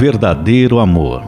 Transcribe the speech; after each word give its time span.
verdadeiro 0.00 0.78
amor. 0.78 1.22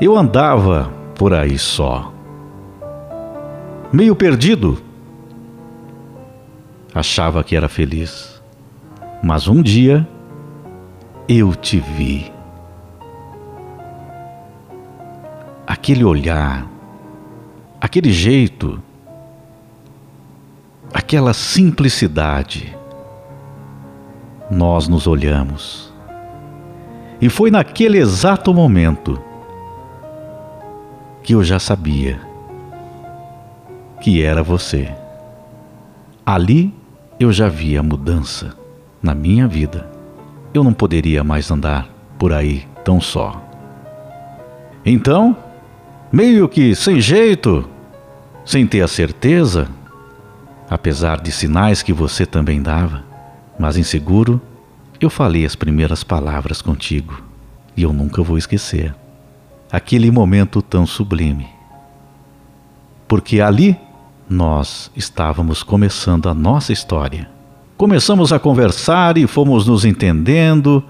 Eu 0.00 0.16
andava 0.16 0.92
por 1.14 1.32
aí 1.32 1.56
só, 1.56 2.12
meio 3.92 4.16
perdido. 4.16 4.82
Achava 6.92 7.44
que 7.44 7.54
era 7.54 7.68
feliz, 7.68 8.42
mas 9.22 9.46
um 9.46 9.62
dia 9.62 10.04
eu 11.28 11.54
te 11.54 11.78
vi. 11.78 12.32
Aquele 15.64 16.02
olhar, 16.02 16.66
aquele 17.80 18.10
jeito, 18.10 18.82
aquela 20.92 21.32
simplicidade. 21.32 22.75
Nós 24.50 24.86
nos 24.88 25.06
olhamos. 25.06 25.92
E 27.20 27.28
foi 27.28 27.50
naquele 27.50 27.98
exato 27.98 28.52
momento 28.52 29.20
que 31.22 31.34
eu 31.34 31.42
já 31.42 31.58
sabia 31.58 32.20
que 34.00 34.22
era 34.22 34.42
você. 34.42 34.88
Ali 36.24 36.72
eu 37.18 37.32
já 37.32 37.48
via 37.48 37.82
mudança 37.82 38.54
na 39.02 39.14
minha 39.14 39.48
vida. 39.48 39.90
Eu 40.52 40.62
não 40.62 40.72
poderia 40.72 41.24
mais 41.24 41.50
andar 41.50 41.88
por 42.18 42.32
aí 42.32 42.66
tão 42.84 43.00
só. 43.00 43.42
Então, 44.84 45.36
meio 46.12 46.48
que 46.48 46.74
sem 46.74 47.00
jeito, 47.00 47.68
sem 48.44 48.66
ter 48.66 48.82
a 48.82 48.88
certeza, 48.88 49.68
apesar 50.70 51.20
de 51.20 51.32
sinais 51.32 51.82
que 51.82 51.92
você 51.92 52.24
também 52.24 52.62
dava, 52.62 53.02
mas 53.58 53.76
inseguro, 53.76 54.40
eu 55.00 55.10
falei 55.10 55.44
as 55.44 55.54
primeiras 55.54 56.02
palavras 56.02 56.62
contigo 56.62 57.22
e 57.76 57.82
eu 57.82 57.92
nunca 57.92 58.22
vou 58.22 58.38
esquecer 58.38 58.94
aquele 59.70 60.10
momento 60.10 60.62
tão 60.62 60.86
sublime. 60.86 61.46
Porque 63.06 63.40
ali 63.40 63.76
nós 64.28 64.90
estávamos 64.96 65.62
começando 65.62 66.28
a 66.28 66.34
nossa 66.34 66.72
história. 66.72 67.28
Começamos 67.76 68.32
a 68.32 68.38
conversar 68.38 69.18
e 69.18 69.26
fomos 69.26 69.66
nos 69.66 69.84
entendendo, 69.84 70.82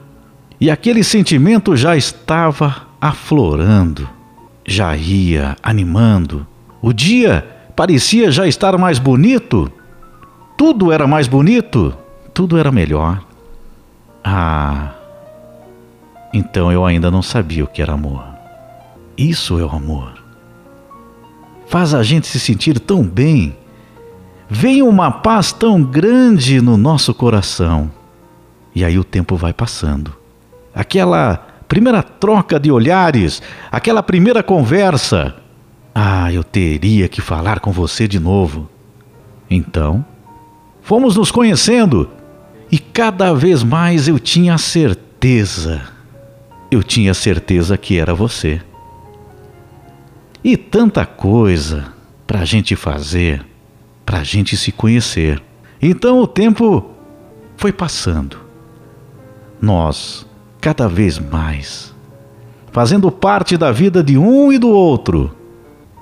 e 0.61 0.71
aquele 0.71 1.03
sentimento 1.03 1.77
já 1.77 1.97
estava 1.97 2.87
aflorando, 3.01 4.09
já 4.65 4.97
ia 4.97 5.57
animando. 5.63 6.47
O 6.81 6.93
dia 6.93 7.47
parecia 7.75 8.31
já 8.31 8.47
estar 8.47 8.79
mais 8.79 8.99
bonito, 8.99 9.71
tudo 10.57 10.93
era 10.93 11.07
mais 11.07 11.29
bonito, 11.29 11.95
tudo 12.37 12.59
era 12.59 12.71
melhor. 12.71 13.25
Ah, 14.23 14.91
então 16.35 16.71
eu 16.71 16.85
ainda 16.85 17.11
não 17.11 17.23
sabia 17.23 17.65
o 17.65 17.67
que 17.67 17.81
era 17.81 17.95
amor. 17.95 18.27
Isso 19.17 19.59
é 19.59 19.65
o 19.65 19.71
amor. 19.71 20.23
Faz 21.67 21.95
a 21.95 22.03
gente 22.03 22.27
se 22.27 22.39
sentir 22.39 22.79
tão 22.79 23.03
bem. 23.03 23.57
Vem 24.51 24.83
uma 24.83 25.11
paz 25.11 25.51
tão 25.51 25.83
grande 25.83 26.61
no 26.61 26.77
nosso 26.77 27.15
coração. 27.15 27.91
E 28.75 28.85
aí 28.85 28.99
o 28.99 29.05
tempo 29.05 29.35
vai 29.35 29.55
passando. 29.55 30.15
Aquela 30.75 31.39
primeira 31.67 32.03
troca 32.03 32.61
de 32.61 32.71
olhares, 32.71 33.41
aquela 33.73 34.03
primeira 34.03 34.43
conversa, 34.43 35.35
ah, 35.95 36.31
eu 36.31 36.45
teria 36.45 37.09
que 37.09 37.23
falar 37.23 37.61
com 37.61 37.73
você 37.73 38.07
de 38.07 38.21
novo. 38.21 38.69
Então, 39.49 40.05
fomos 40.83 41.17
nos 41.17 41.31
conhecendo 41.31 42.11
e 42.71 42.79
cada 42.79 43.33
vez 43.33 43.63
mais 43.63 44.09
eu 44.09 44.19
tinha 44.19 44.59
certeza, 44.59 45.83
eu 46.71 46.83
tinha 46.83 47.15
certeza 47.15 47.77
que 47.77 47.99
era 47.99 48.15
você. 48.15 48.61
E 50.43 50.57
tanta 50.57 51.07
coisa 51.07 51.93
para 52.27 52.41
a 52.41 52.45
gente 52.45 52.75
fazer, 52.75 53.45
para 54.05 54.19
a 54.19 54.25
gente 54.25 54.57
se 54.57 54.73
conhecer. 54.73 55.43
Então 55.81 56.21
o 56.21 56.27
tempo 56.27 56.91
foi 57.57 57.73
passando. 57.73 58.39
Nós, 59.61 60.27
cada 60.61 60.89
vez 60.89 61.19
mais, 61.19 61.95
fazendo 62.73 63.11
parte 63.11 63.57
da 63.57 63.73
vida 63.73 64.03
de 64.03 64.19
um 64.19 64.53
e 64.53 64.59
do 64.59 64.69
outro, 64.69 65.35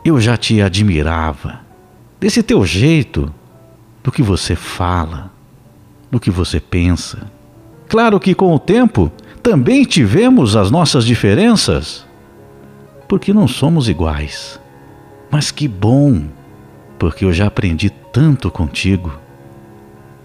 eu 0.05 0.21
já 0.21 0.37
te 0.37 0.61
admirava, 0.61 1.61
desse 2.21 2.43
teu 2.43 2.65
jeito, 2.67 3.33
do 4.03 4.13
que 4.13 4.23
você 4.23 4.55
fala, 4.55 5.31
do 6.11 6.21
que 6.21 6.31
você 6.31 6.61
pensa. 6.61 7.31
Claro 7.89 8.19
que 8.19 8.35
com 8.35 8.55
o 8.55 8.59
tempo 8.59 9.11
também 9.43 9.85
tivemos 9.85 10.57
as 10.57 10.71
nossas 10.71 11.05
diferenças, 11.05 12.07
porque 13.09 13.33
não 13.33 13.47
somos 13.47 13.89
iguais. 13.89 14.59
Mas 15.31 15.51
que 15.51 15.69
bom, 15.69 16.25
porque 16.99 17.25
eu 17.25 17.33
já 17.33 17.47
aprendi 17.47 17.91
tanto 17.91 18.51
contigo. 18.51 19.13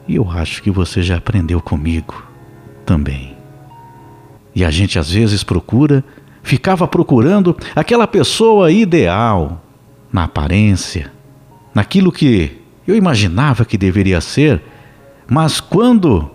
E 0.07 0.15
eu 0.15 0.29
acho 0.29 0.63
que 0.63 0.71
você 0.71 1.03
já 1.03 1.17
aprendeu 1.17 1.61
comigo 1.61 2.23
também. 2.85 3.35
E 4.55 4.63
a 4.65 4.71
gente 4.71 4.97
às 4.97 5.11
vezes 5.11 5.43
procura, 5.43 6.03
ficava 6.41 6.87
procurando 6.87 7.55
aquela 7.75 8.07
pessoa 8.07 8.71
ideal, 8.71 9.63
na 10.11 10.23
aparência, 10.23 11.11
naquilo 11.73 12.11
que 12.11 12.57
eu 12.87 12.95
imaginava 12.95 13.63
que 13.65 13.77
deveria 13.77 14.19
ser, 14.19 14.61
mas 15.29 15.59
quando 15.59 16.29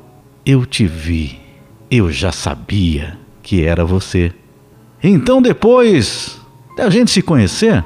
eu 0.47 0.65
te 0.65 0.87
vi, 0.87 1.41
eu 1.91 2.12
já 2.12 2.31
sabia 2.31 3.19
que 3.43 3.65
era 3.65 3.84
você. 3.84 4.32
Então 5.03 5.43
depois 5.43 6.41
da 6.77 6.88
gente 6.88 7.10
se 7.10 7.21
conhecer, 7.21 7.84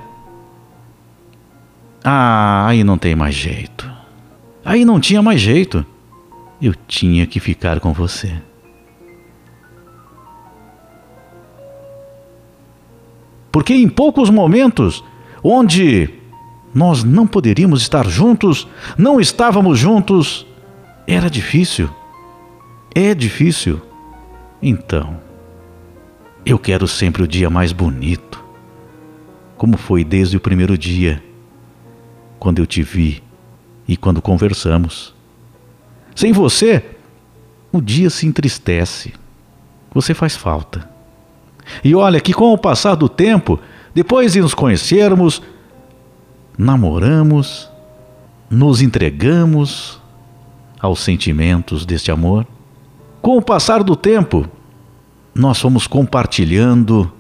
ah, 2.05 2.67
aí 2.67 2.85
não 2.85 2.99
tem 2.99 3.17
mais 3.17 3.35
jeito. 3.35 3.91
Aí 4.65 4.85
não 4.85 5.01
tinha 5.01 5.23
mais 5.23 5.41
jeito. 5.41 5.85
Eu 6.61 6.75
tinha 6.87 7.27
que 7.27 7.41
ficar 7.41 7.81
com 7.81 7.93
você. 7.93 8.35
Porque 13.51 13.75
em 13.75 13.89
poucos 13.89 14.29
momentos 14.31 15.03
onde 15.43 16.11
nós 16.75 17.03
não 17.03 17.27
poderíamos 17.27 17.81
estar 17.81 18.07
juntos, 18.07 18.69
não 18.97 19.21
estávamos 19.21 19.79
juntos, 19.79 20.47
era 21.09 21.31
difícil. 21.31 21.89
É 22.95 23.15
difícil. 23.15 23.81
Então, 24.61 25.19
eu 26.45 26.59
quero 26.59 26.87
sempre 26.87 27.23
o 27.23 27.27
dia 27.27 27.49
mais 27.49 27.73
bonito, 27.73 28.45
como 29.57 29.79
foi 29.79 30.05
desde 30.05 30.37
o 30.37 30.41
primeiro 30.41 30.77
dia, 30.77 31.23
quando 32.39 32.59
eu 32.59 32.67
te 32.67 32.83
vi 32.83 33.23
e 33.87 33.97
quando 33.97 34.21
conversamos. 34.21 35.15
Sem 36.15 36.31
você, 36.31 36.85
o 37.73 37.81
dia 37.81 38.11
se 38.11 38.27
entristece. 38.27 39.15
Você 39.95 40.13
faz 40.13 40.37
falta. 40.37 40.89
E 41.83 41.95
olha 41.95 42.21
que 42.21 42.35
com 42.35 42.53
o 42.53 42.59
passar 42.59 42.95
do 42.95 43.09
tempo, 43.09 43.59
depois 43.95 44.35
de 44.35 44.41
nos 44.43 44.53
conhecermos, 44.53 45.41
namoramos, 46.59 47.71
nos 48.51 48.83
entregamos 48.83 49.99
aos 50.81 51.01
sentimentos 51.01 51.85
deste 51.85 52.11
amor. 52.11 52.47
Com 53.21 53.37
o 53.37 53.43
passar 53.43 53.83
do 53.83 53.97
tempo, 53.97 54.49
nós 55.35 55.61
fomos 55.61 55.87
compartilhando 55.87 57.11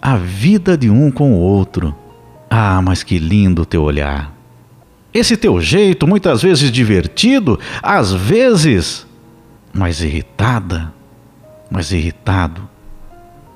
a 0.00 0.16
vida 0.16 0.76
de 0.76 0.88
um 0.88 1.10
com 1.10 1.34
o 1.34 1.40
outro. 1.40 1.94
Ah, 2.48 2.80
mas 2.82 3.02
que 3.02 3.18
lindo 3.18 3.66
teu 3.66 3.82
olhar. 3.82 4.34
Esse 5.12 5.36
teu 5.36 5.60
jeito, 5.60 6.06
muitas 6.06 6.42
vezes 6.42 6.70
divertido, 6.70 7.58
às 7.82 8.12
vezes 8.12 9.06
mais 9.72 10.00
irritada, 10.00 10.92
mais 11.70 11.92
irritado. 11.92 12.68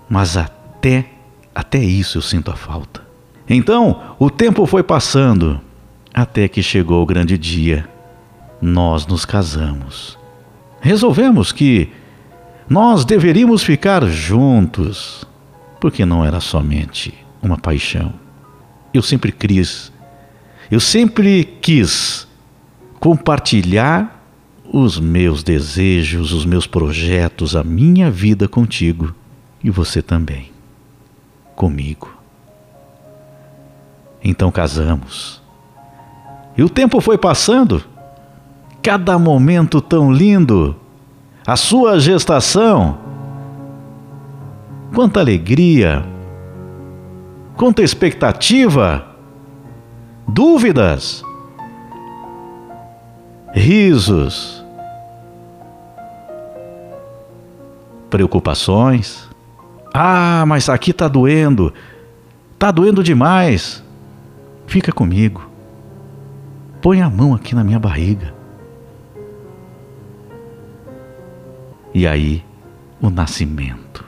Mas 0.08 0.36
até 0.36 1.06
até 1.54 1.78
isso 1.78 2.18
eu 2.18 2.22
sinto 2.22 2.50
a 2.50 2.56
falta. 2.56 3.02
Então, 3.48 4.00
o 4.18 4.30
tempo 4.30 4.64
foi 4.66 4.82
passando, 4.82 5.60
até 6.14 6.48
que 6.48 6.62
chegou 6.62 7.02
o 7.02 7.06
grande 7.06 7.36
dia. 7.36 7.88
Nós 8.62 9.06
nos 9.06 9.24
casamos. 9.24 10.16
Resolvemos 10.80 11.52
que 11.52 11.90
nós 12.68 13.04
deveríamos 13.04 13.62
ficar 13.62 14.06
juntos, 14.06 15.26
porque 15.80 16.06
não 16.06 16.24
era 16.24 16.40
somente 16.40 17.12
uma 17.42 17.58
paixão. 17.58 18.14
Eu 18.94 19.02
sempre 19.02 19.32
quis, 19.32 19.92
eu 20.70 20.80
sempre 20.80 21.44
quis 21.60 22.26
compartilhar 23.00 24.22
os 24.72 24.98
meus 24.98 25.42
desejos, 25.42 26.32
os 26.32 26.46
meus 26.46 26.66
projetos, 26.66 27.54
a 27.54 27.62
minha 27.62 28.10
vida 28.10 28.48
contigo 28.48 29.14
e 29.62 29.70
você 29.70 30.00
também 30.00 30.50
comigo. 31.54 32.10
Então 34.24 34.50
casamos. 34.50 35.42
E 36.56 36.62
o 36.62 36.68
tempo 36.68 37.00
foi 37.00 37.18
passando, 37.18 37.84
cada 38.82 39.16
momento 39.16 39.80
tão 39.80 40.12
lindo, 40.12 40.74
a 41.46 41.56
sua 41.56 42.00
gestação. 42.00 42.98
Quanta 44.92 45.20
alegria, 45.20 46.04
quanta 47.56 47.80
expectativa, 47.80 49.06
dúvidas, 50.26 51.24
risos, 53.54 54.62
preocupações. 58.10 59.28
Ah, 59.94 60.44
mas 60.46 60.68
aqui 60.68 60.90
está 60.90 61.06
doendo, 61.08 61.72
está 62.52 62.70
doendo 62.70 63.02
demais. 63.02 63.82
Fica 64.66 64.92
comigo. 64.92 65.48
Põe 66.82 67.00
a 67.00 67.08
mão 67.08 67.34
aqui 67.34 67.54
na 67.54 67.62
minha 67.62 67.78
barriga. 67.78 68.41
E 71.94 72.06
aí, 72.06 72.42
o 73.00 73.10
nascimento. 73.10 74.04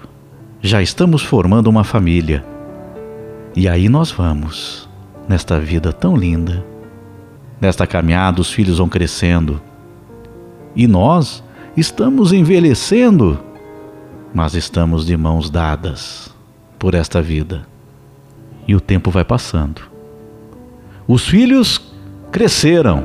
Já 0.62 0.80
estamos 0.80 1.22
formando 1.22 1.66
uma 1.66 1.84
família. 1.84 2.44
E 3.54 3.68
aí 3.68 3.88
nós 3.88 4.10
vamos, 4.10 4.88
nesta 5.28 5.60
vida 5.60 5.92
tão 5.92 6.16
linda. 6.16 6.64
Nesta 7.60 7.86
caminhada, 7.86 8.40
os 8.40 8.50
filhos 8.50 8.78
vão 8.78 8.88
crescendo. 8.88 9.60
E 10.74 10.86
nós 10.86 11.44
estamos 11.76 12.32
envelhecendo, 12.32 13.38
mas 14.32 14.54
estamos 14.54 15.04
de 15.04 15.16
mãos 15.16 15.50
dadas 15.50 16.34
por 16.78 16.94
esta 16.94 17.20
vida. 17.20 17.66
E 18.66 18.74
o 18.74 18.80
tempo 18.80 19.10
vai 19.10 19.24
passando. 19.24 19.82
Os 21.06 21.26
filhos 21.26 21.92
cresceram, 22.32 23.04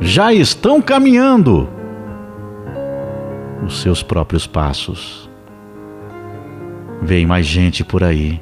já 0.00 0.34
estão 0.34 0.82
caminhando 0.82 1.75
os 3.64 3.80
seus 3.80 4.02
próprios 4.02 4.46
passos. 4.46 5.30
Vem 7.02 7.26
mais 7.26 7.46
gente 7.46 7.84
por 7.84 8.02
aí. 8.02 8.40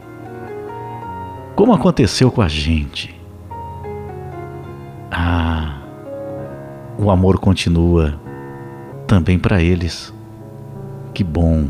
Como 1.54 1.72
aconteceu 1.72 2.30
com 2.30 2.42
a 2.42 2.48
gente? 2.48 3.14
Ah, 5.10 5.78
o 6.98 7.10
amor 7.10 7.38
continua 7.38 8.18
também 9.06 9.38
para 9.38 9.62
eles. 9.62 10.12
Que 11.12 11.22
bom. 11.22 11.66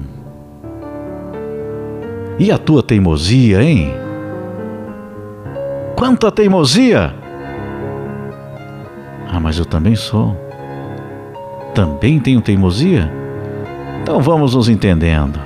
E 2.39 2.51
a 2.51 2.59
tua 2.59 2.83
teimosia, 2.83 3.63
hein? 3.63 3.93
Quanta 5.95 6.33
teimosia! 6.33 7.15
Ah, 9.31 9.39
mas 9.39 9.59
eu 9.59 9.65
também 9.65 9.95
sou. 9.95 10.37
Também 11.75 12.19
tenho 12.19 12.41
teimosia? 12.41 13.24
Então 14.05 14.21
vamos 14.21 14.55
nos 14.55 14.69
entendendo. 14.69 15.41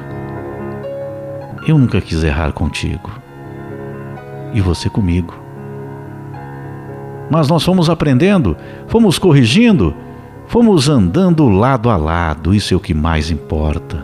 Eu 1.64 1.78
nunca 1.78 2.00
quis 2.00 2.25
errar 2.25 2.50
contigo. 2.50 3.08
E 4.52 4.60
você 4.60 4.90
comigo. 4.90 5.32
Mas 7.31 7.46
nós 7.46 7.62
fomos 7.62 7.88
aprendendo, 7.88 8.56
fomos 8.88 9.16
corrigindo, 9.16 9.94
fomos 10.49 10.88
andando 10.88 11.49
lado 11.49 11.88
a 11.88 11.96
lado, 11.96 12.52
isso 12.52 12.75
é 12.75 12.76
o 12.76 12.81
que 12.81 12.93
mais 12.93 13.31
importa. 13.31 14.02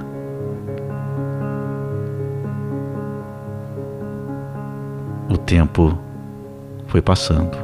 O 5.29 5.37
tempo 5.37 5.99
foi 6.87 7.03
passando. 7.03 7.59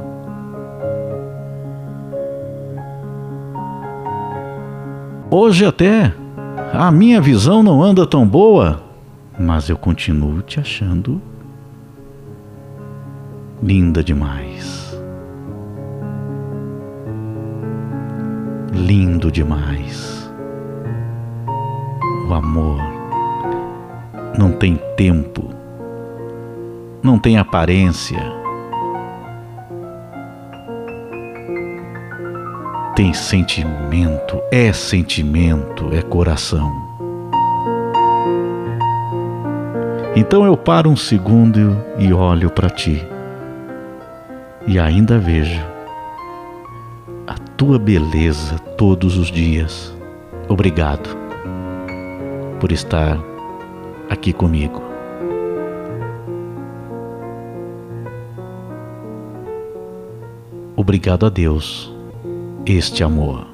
Hoje 5.31 5.65
até 5.65 6.13
a 6.73 6.91
minha 6.91 7.21
visão 7.21 7.63
não 7.63 7.83
anda 7.83 8.07
tão 8.07 8.27
boa, 8.27 8.83
mas 9.39 9.69
eu 9.69 9.77
continuo 9.77 10.41
te 10.43 10.61
achando 10.61 11.21
linda 13.63 14.03
demais. 14.03 14.97
Lindo 18.73 19.31
demais. 19.31 20.31
O 22.29 22.35
amor 22.35 22.81
não 24.39 24.53
tem 24.53 24.81
tempo, 24.97 25.51
não 27.03 27.19
tem 27.19 27.37
aparência 27.37 28.21
tem 33.00 33.14
sentimento, 33.14 34.43
é 34.52 34.75
sentimento, 34.75 35.88
é 35.91 36.02
coração. 36.02 36.70
Então 40.14 40.44
eu 40.44 40.55
paro 40.55 40.91
um 40.91 40.97
segundo 40.97 41.82
e 41.99 42.12
olho 42.12 42.50
para 42.50 42.69
ti, 42.69 43.02
e 44.67 44.79
ainda 44.79 45.19
vejo 45.19 45.62
a 47.26 47.38
tua 47.56 47.79
beleza 47.79 48.58
todos 48.76 49.17
os 49.17 49.29
dias. 49.29 49.97
Obrigado 50.47 51.08
por 52.61 52.70
estar 52.70 53.19
aqui 54.11 54.31
comigo. 54.31 54.82
Obrigado 60.76 61.25
a 61.25 61.31
Deus 61.31 61.99
este 62.67 63.03
amor. 63.05 63.47